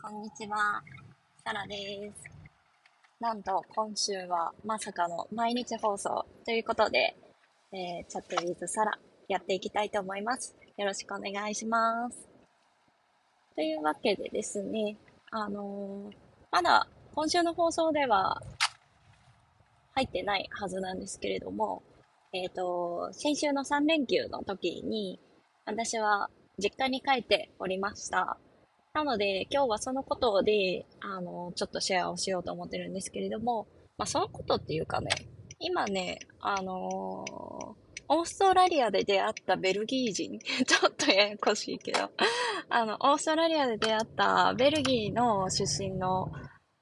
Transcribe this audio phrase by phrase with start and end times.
[0.00, 0.82] こんにちは。
[1.44, 2.24] サラです。
[3.20, 7.14] なんと、今週はまさかの毎日放送ということで、
[7.72, 8.98] えー、チャットウィズサラ
[9.28, 10.56] やっていきたいと思います。
[10.78, 12.26] よろしくお願いします。
[13.56, 14.96] というわけでですね、
[15.30, 16.14] あのー、
[16.50, 18.40] まだ今週の放送では
[19.96, 21.82] 入ってないはずなんですけれども、
[22.32, 25.20] えっ、ー、と、先週の3連休の時に、
[25.66, 28.38] 私は実家に帰っておりました。
[28.98, 35.08] なので、今日はそのことで、あの、ちょっとシェアをしようと思ってるんですけれども、まあ、そのことっていうかね、
[35.60, 37.30] 今ね、あのー、
[38.08, 42.10] オーストラリアで出会ったベルギー人、 ちょっとややこしいけど、
[42.68, 46.32] あの、オーストラリアで出会ったベルギーの出身の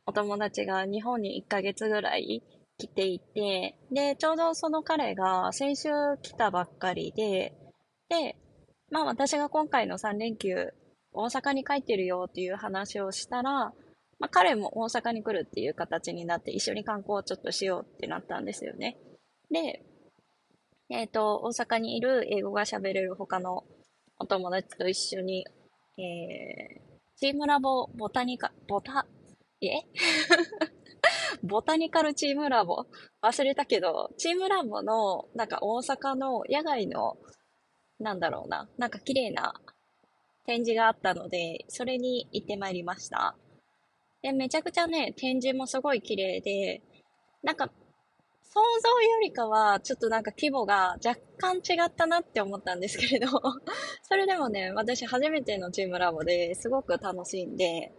[0.06, 2.42] お友達が日本に1ヶ月ぐらい
[2.78, 5.90] 来ていて、で、ちょうどその彼が先週
[6.22, 7.54] 来たばっかりで、
[8.08, 8.36] で、
[8.90, 10.72] まあ私が今回の3連休
[11.16, 13.72] 大阪に帰ってるよっていう話をしたら、
[14.18, 18.96] まあ、彼も大阪に来るっていう形になって一緒に観光をちょっとしようってなったんですよね。
[19.50, 19.82] で、
[20.90, 23.64] えっ、ー、と、大阪にいる英語が喋れる他の
[24.18, 25.44] お友達と一緒に、
[25.98, 29.06] えー、チームラボボタニカ、ボタ、
[29.62, 29.68] え？
[31.42, 32.86] ボタニカルチームラボ？
[33.22, 37.16] 忘れたけど、チームラボの、なんか大阪の野外の、
[37.98, 39.54] なんだろうな、なんか綺麗な
[40.46, 43.36] 展示があったので、それに行ってまいりました。
[44.22, 46.82] で、めちゃくちゃね、展示もすごい綺麗で、
[47.42, 47.70] なんか、
[48.42, 53.28] 想像よりかは、ちょっとなんか規模が若干違ったなって思ったんですけれど、
[54.02, 57.92] それでもね、私初めてのチームラボですごく楽しんで、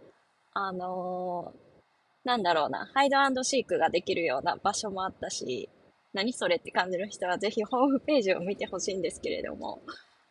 [0.54, 1.88] あのー、
[2.24, 5.70] なんだろうな、ハイドシークができるような場所もあったし、
[6.12, 9.82] 何それって感じの人はぜひホームページを見てほしいんですけれども、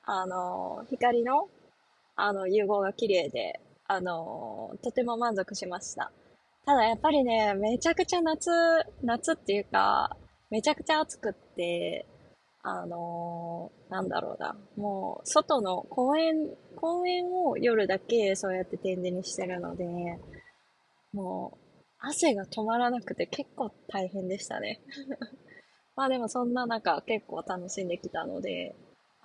[0.03, 1.50] あのー、光の
[2.18, 6.12] あの、融合が綺麗で、あの、とても満足しました。
[6.66, 8.50] ただやっぱりね、めちゃくちゃ夏、
[9.04, 10.18] 夏っていうか、
[10.50, 12.06] めちゃくちゃ暑くって、
[12.64, 19.86] あのなんだろうな、もう、外の公園、公園を夜だけそうやって展示にしてるので、
[21.14, 21.58] もう、
[22.00, 24.82] 汗が止まらなくて結構大変でしたね。
[25.96, 28.76] まあでもそんな中結構楽しんできたので、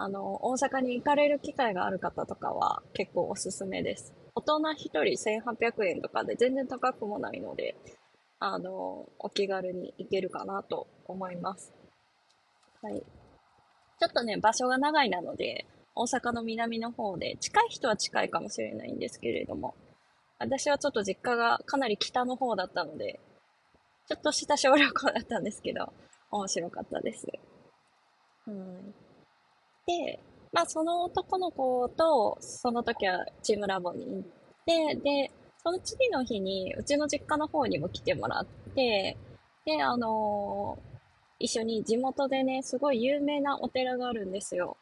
[0.03, 4.13] あの、大阪に行かれる機会がある方とかは結構おすすめです。
[4.35, 7.77] 大人1人1800円とかで全然高くもないので、
[8.41, 11.73] あの、お気軽に行けるかなと思います。
[12.83, 12.95] はい。
[14.01, 19.77] ちょっとね、場所が長いなので、大阪の南の方で、近い人は近いかもしれないんですけれども、
[20.41, 23.21] 私はちょっと実家がかなり北の方だったので、
[24.09, 25.93] ちょっとした小旅行だったんですけど、
[26.33, 27.29] 面白かったです。
[28.47, 29.12] はい。
[29.87, 30.21] で、
[30.53, 34.23] まあその男の子と、その時はチームラボに行っ
[34.67, 35.31] て、で、
[35.63, 39.17] その次の日に、うちの実家の方にも来てもらって、
[39.65, 40.93] で、あのー、
[41.39, 44.77] 一緒に地元でね、すごい有名なお寺があるんですよ。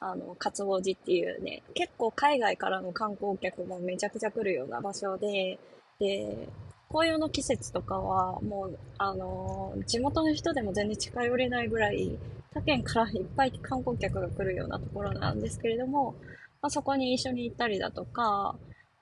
[0.00, 5.58] あの、勝王寺っていうね、結構海外からの観光客もめちゃくちゃ来るような場所で、
[6.00, 6.48] で、
[6.88, 12.18] 紅葉の季節とかは、もう、あのー、地元の人でも全然近寄れないぐらい、
[12.54, 16.14] 他県からいっぱい観光客が来るようなところなんですけれども、
[16.60, 18.56] まあ、そこに一緒に行ったりだとか、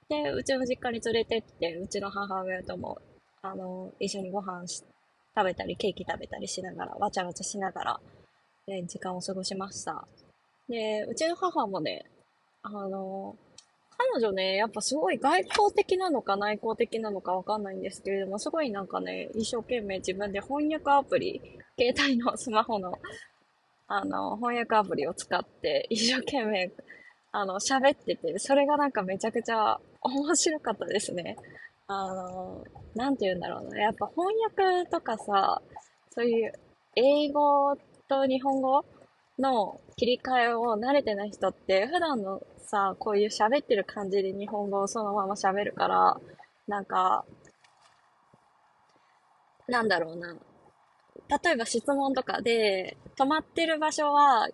[0.08, 2.98] で、うちの実家に連れてって、うちの母親とも、
[3.42, 4.84] あの、一緒にご飯食
[5.44, 8.00] べたり、ケーキ食べたりしながら、わちゃわちゃしながら、
[8.66, 10.06] で、時間を過ごしました。
[10.68, 12.06] で、うちの母もね、
[12.62, 13.36] あの、
[14.14, 21.40] 彼女ね、やっぱすごい外交的なのか内向的なのかわかんないんですけれども、すごいなんかね、一生懸命自分で翻訳アプリ、
[21.78, 22.98] 携帯のスマホの
[23.92, 26.70] あの、翻訳アプリを使って 一生懸命、
[27.32, 31.36] あの、喋ってて、それがなんかめちゃくちゃ面白かったですね。
[31.88, 33.80] あの、なんて言うんだろうな。
[33.80, 35.60] やっぱ翻訳とかさ、
[36.10, 36.52] そういう
[36.94, 37.76] 英語
[38.08, 38.84] と日本語
[39.40, 46.20] の切り替えを慣れてない人って、普段のさ、こういう喋ってる感じで日本語をそのまま喋るから、
[46.68, 47.24] なんか、
[49.66, 50.36] なんだろうな。
[51.44, 54.48] 例えば質問とかで、止まってる場所は、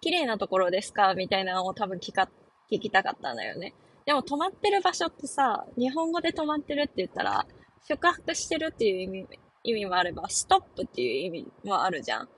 [0.00, 1.14] 綺麗なところですか？
[1.14, 2.28] みたいなのを多分聞か、
[2.70, 3.74] 聞きたかったんだよね。
[4.04, 7.46] でも止まってる場所ってさ、日本語で止まってるって言ったら、
[7.88, 9.26] 宿泊してるっていう意味、
[9.64, 12.28] 意味もあれば、ストップっていう意味もあるじゃん。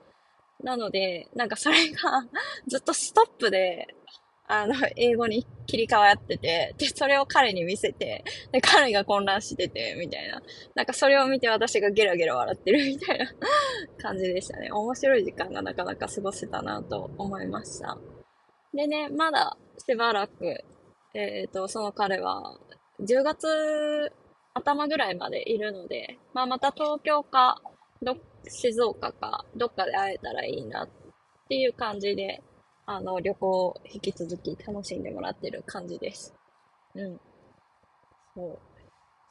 [0.63, 2.25] なので、なんかそれが
[2.67, 3.87] ずっとストップで
[4.51, 10.41] あの、英語に切り替わってて、で、それを彼に見せて、で、彼が混乱してて、みたいな。
[10.73, 13.27] なんかそれを見て私がゲラゲラ笑ってるみたいな
[14.01, 14.71] 感じでしたね。
[14.71, 17.95] 面白い時間がなかなか過ごせたなと思いました。
[18.73, 20.63] でね、まだしばらく、
[21.13, 22.57] えっ、ー、と、その彼は
[23.01, 24.11] 10月
[24.55, 27.61] 頭ぐらいまでいるので、まあまた東京か、
[28.01, 28.17] ど、
[28.47, 30.89] 静岡か、どっかで会えたらいいなっ
[31.47, 32.41] ていう感じで、
[32.91, 36.33] あの、旅行を引き続き楽しんでもらってる感じです。
[36.95, 37.19] うん。
[38.33, 38.59] そう。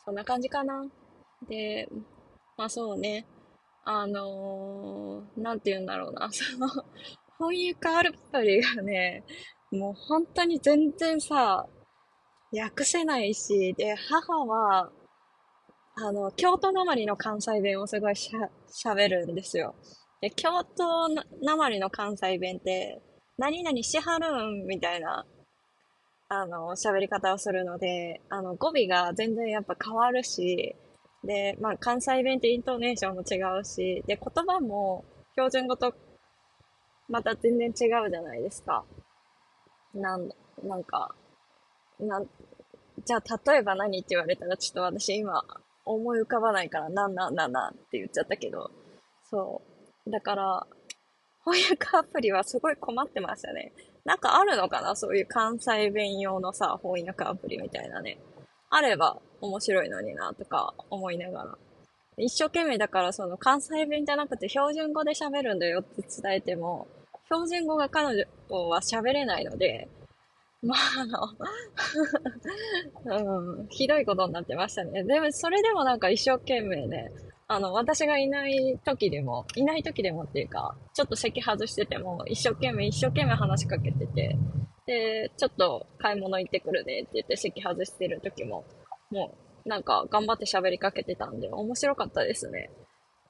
[0.04, 0.86] そんな感じかな。
[1.48, 1.88] で、
[2.56, 3.26] まあそうね。
[3.82, 6.30] あのー、なんて言うんだろうな。
[6.30, 6.68] その、
[7.36, 9.24] 翻訳アプリがね、
[9.72, 11.66] もう本当に全然さ、
[12.52, 14.92] 訳せないし、で、母は、
[15.96, 18.48] あの、京都なまりの関西弁をすごいしゃ、
[18.94, 19.74] 喋るんですよ。
[20.20, 23.02] で、京都なまりの関西弁って、
[23.38, 25.24] 何々しはるんみたいな、
[26.28, 30.74] あの、喋り方をするので、あの、語尾が全然やっぱ変わるし、
[31.24, 35.04] で、まあ、関西弁ってイントネーションも違うし、で、言葉も
[35.34, 35.94] 標準語と
[37.08, 37.70] また全然違
[38.06, 38.84] うじゃないですか。
[39.94, 40.28] なん、
[40.62, 41.14] なんか、
[41.98, 42.26] なん、
[43.04, 45.42] じゃあ例えば何って言われたらちょっと私今
[45.84, 48.70] 思い浮かばないからなんなんなんなんって言っちゃったけど、
[49.30, 49.62] そ
[50.06, 50.10] う。
[50.10, 50.66] だから、
[51.44, 53.72] 翻訳アプリはすごい困ってましたね。
[54.04, 54.96] なんかあるのかな？
[54.96, 58.18] そういう関西弁用のさ、翻訳アプリみたいなね。
[58.70, 61.58] あれば面白いのになとか思いながら。
[62.18, 66.88] 一生懸命だからその関西弁じゃなくて標準語で喋るんだよって伝えても、
[67.26, 68.24] 標準語が彼女
[68.68, 69.88] は喋れないので、
[70.62, 70.78] まあ、
[73.06, 73.20] あの
[73.60, 75.04] うん、ひどいことになってましたね。
[75.04, 77.12] でも、それでもなんか一生懸命ね、
[77.50, 84.36] あの、私がいない時でも、いない時でもっていうか、ちょっと席外してても、一生懸命一生懸命話しかけてて、
[84.86, 88.64] で、ちょっと買い物行ってくるねって言って席外してる時も、
[89.10, 89.34] も
[89.64, 92.70] う、なんか頑張って喋りかけてたんで、面白かったですね。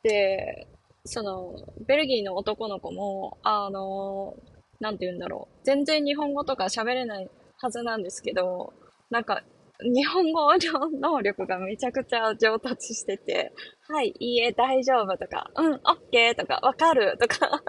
[0.02, 0.66] で、
[1.04, 1.54] その、
[1.86, 4.34] ベルギーの男の子も、あの、
[4.80, 5.60] なんて言うんだろう。
[5.64, 7.30] 全然日本語とか喋れない
[7.60, 8.72] はずなんですけど、
[9.10, 9.42] なんか、
[9.80, 13.52] 日本語の能力がめちゃくちゃ上達してて、
[13.88, 15.80] はい、いいえ、大丈夫とか、うん、オッ
[16.10, 17.62] ケーとか、わかるとか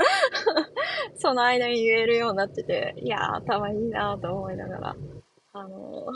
[1.18, 4.96] その間に言えるようになってて、いやー、頭いいなーと思いながら、
[5.54, 6.08] あの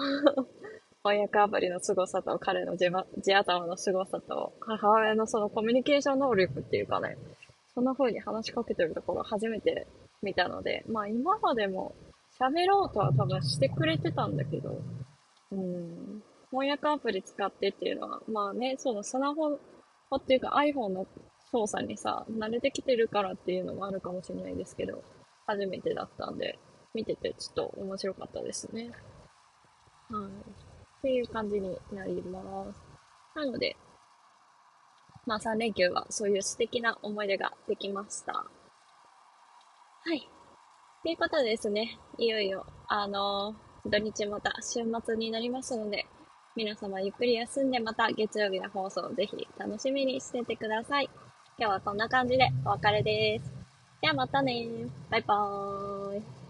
[1.03, 2.89] 翻訳アプリの凄さと彼の地
[3.21, 7.17] 地頭の凄さと母親のそのコミュニケーション能力っていうかね、
[7.73, 9.85] そんな風に話しかけてるところ初めて
[10.21, 11.93] 見たので、まあ今までも
[12.39, 14.81] 喋ろうとは多分してくれてたんだけど、
[15.53, 21.07] うん、翻訳アプリ使ってっていうのは、まあね、そのスマホっていうか iPhone の
[21.51, 25.03] 操作にさ、慣れてきてるからっていうのもあるかもしれないですけど、
[25.45, 26.57] 初めてだったんで、
[26.93, 28.91] 見ててちょっと面白かったですね。
[30.09, 30.31] はい。
[30.99, 32.81] っていう感じになります。
[33.35, 33.75] なので、
[35.25, 38.33] まあ3連休はそういう素敵な思い出ができました。
[38.33, 38.47] は
[40.13, 40.29] い。
[41.03, 46.05] ということでですね、いよいよ、あのー、土日また週末になりますので、
[46.55, 51.09] 皆様ゆっくり休んでまた月曜日の放送をぜひ楽しみにしててください。
[51.57, 53.51] 今日はこんな感じでお別れです。
[54.01, 54.67] ではまたね
[55.09, 56.42] バイバーイ。